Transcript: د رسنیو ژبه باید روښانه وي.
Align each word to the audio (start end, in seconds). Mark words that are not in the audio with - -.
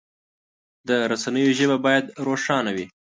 د 0.87 0.89
رسنیو 1.11 1.55
ژبه 1.59 1.77
باید 1.85 2.05
روښانه 2.25 2.71
وي. 2.75 2.85